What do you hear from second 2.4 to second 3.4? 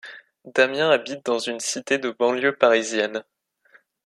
parisienne.